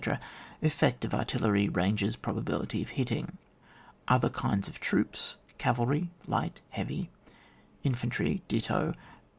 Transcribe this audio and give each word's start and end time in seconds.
Efltect 0.63 1.05
of 1.05 1.13
artillery— 1.13 1.67
oranges— 1.75 2.17
^probability 2.17 2.81
of 2.81 2.89
hitting. 2.89 3.37
Other 4.07 4.31
kinds 4.31 4.67
of 4.67 4.79
Droops. 4.79 5.35
Cavalry— 5.59 6.09
flight,— 6.25 6.59
heavy. 6.71 7.11
Infantry— 7.83 8.41
do. 8.47 8.95